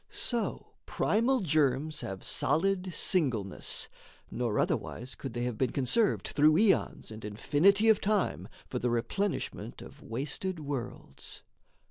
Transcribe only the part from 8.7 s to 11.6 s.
the replenishment of wasted worlds.